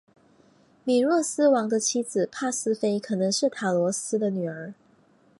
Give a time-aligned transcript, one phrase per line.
[0.83, 4.73] 米诺斯王的妻子帕斯菲可能是塔罗斯的女儿。